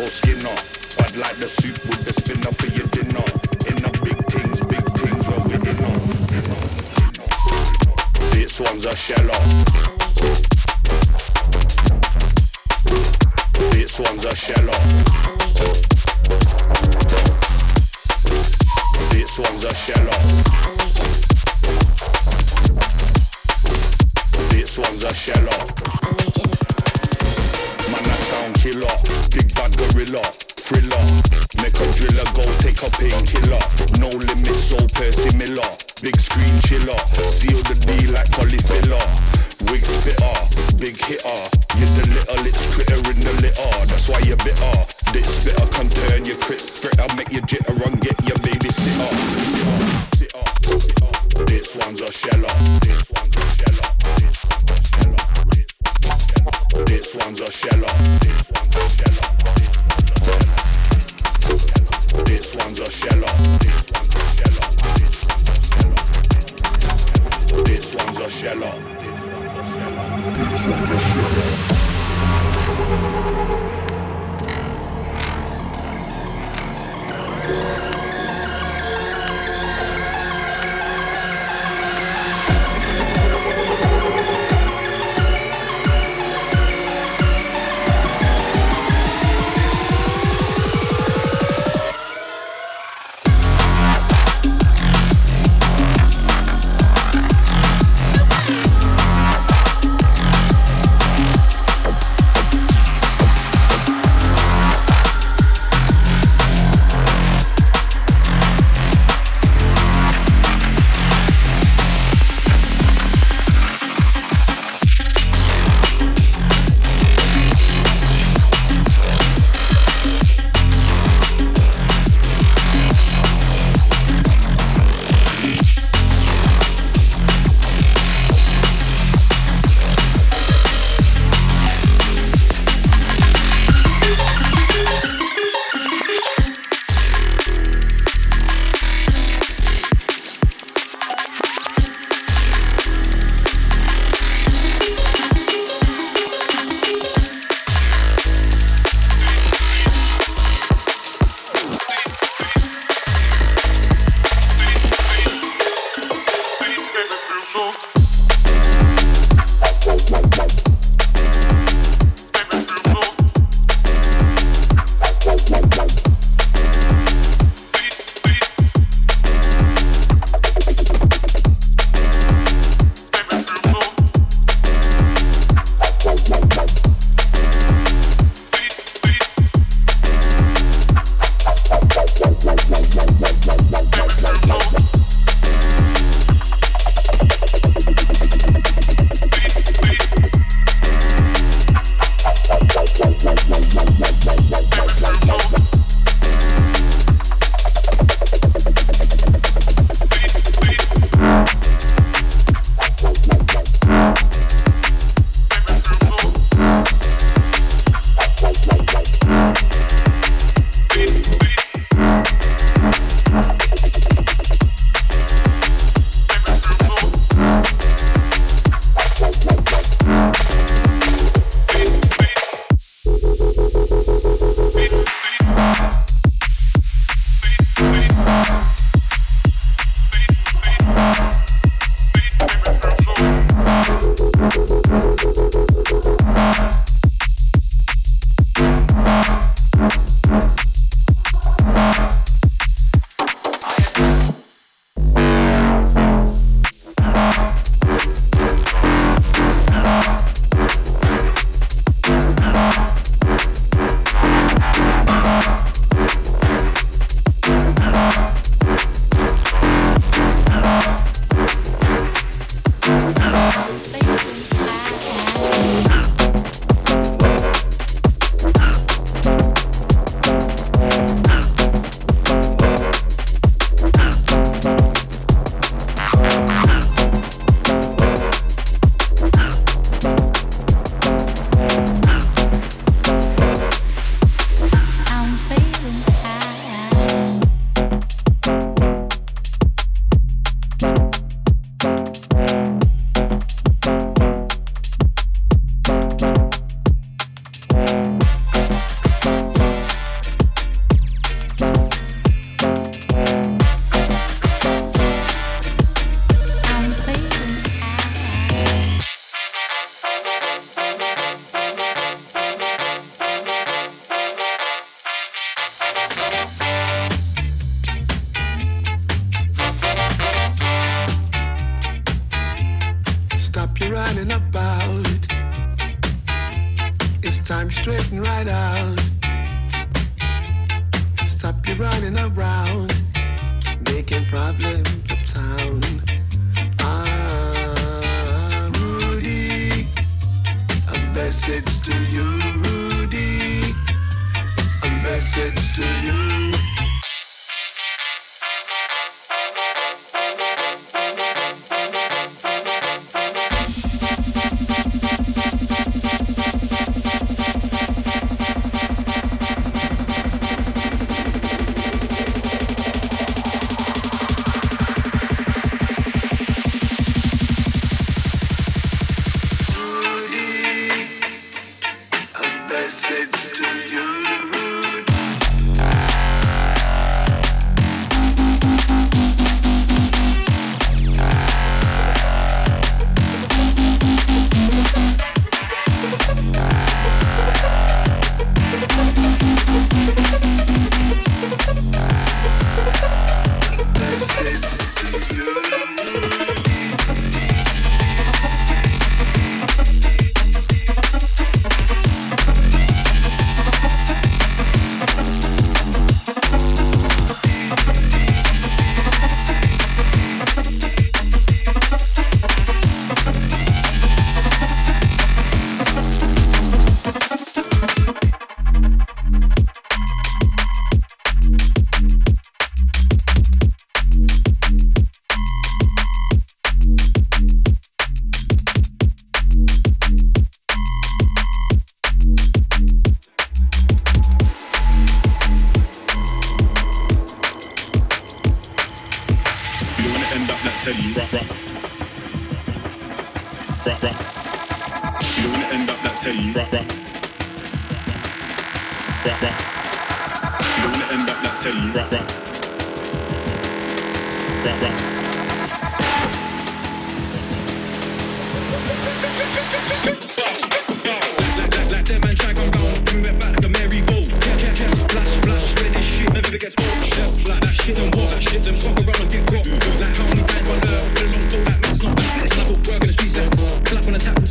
[0.00, 0.54] or skinner.
[0.98, 3.24] I'd like the soup with the spinner for your dinner.
[3.68, 6.00] In the big things, big things when we're in on.
[8.32, 9.49] This one's a sheller.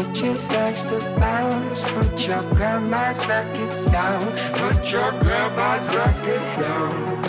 [0.00, 1.82] it just likes to bounce.
[1.92, 4.22] Put your grandma's records down.
[4.54, 7.19] Put your grandma's records down.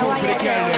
[0.00, 0.77] çok frekar.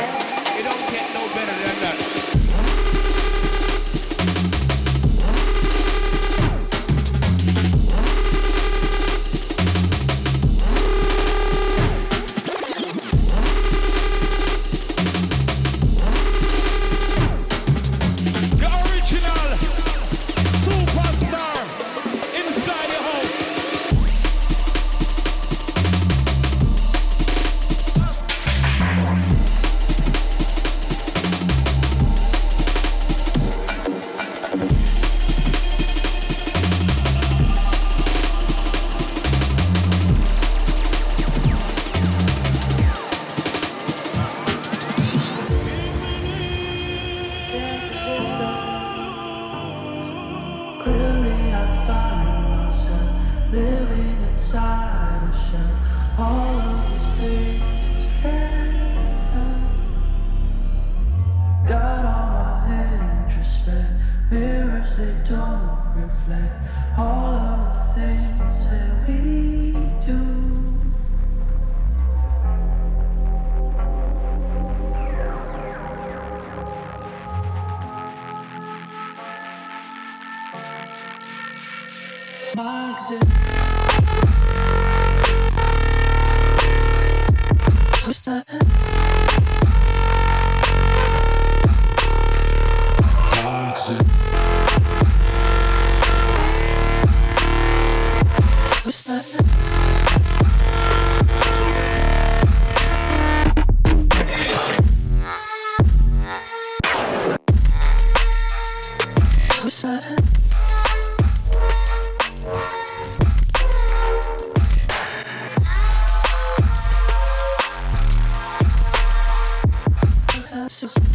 [120.81, 121.09] Just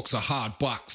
[0.00, 0.89] books are hard backs.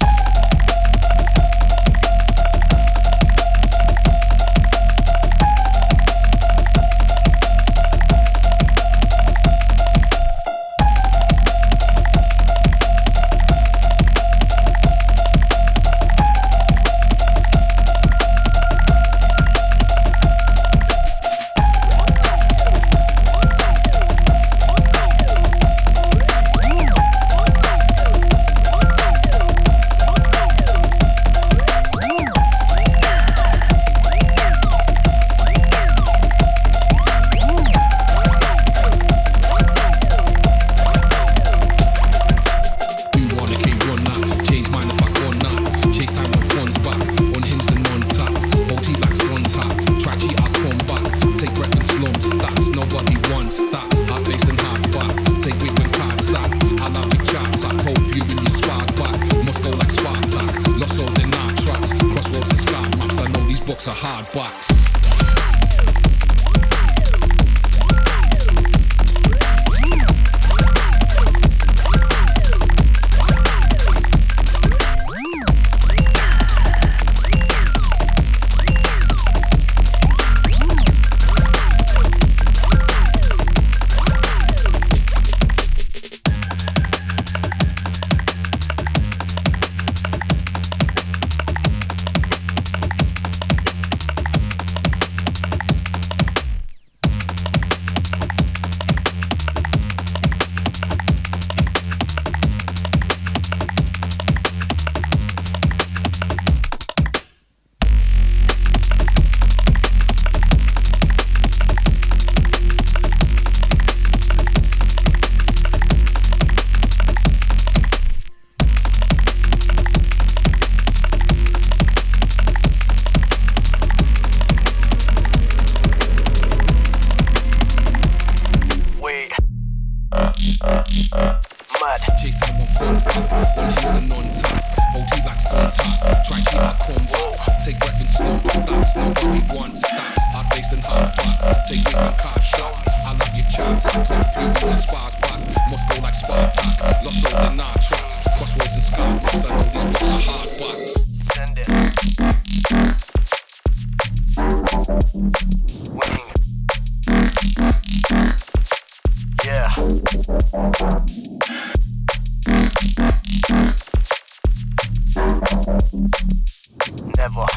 [167.18, 167.48] Never.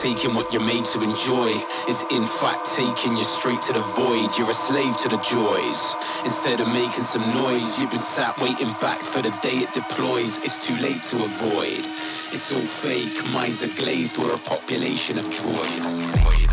[0.00, 1.48] Taking what you're made to enjoy
[1.88, 4.36] is in fact taking you straight to the void.
[4.36, 5.94] You're a slave to the joys.
[6.24, 10.38] Instead of making some noise, you've been sat waiting back for the day it deploys.
[10.38, 11.86] It's too late to avoid.
[12.32, 16.45] It's all fake, minds are glazed, we're a population of droids.